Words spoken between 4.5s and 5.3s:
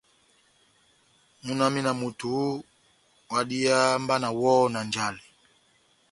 na njale!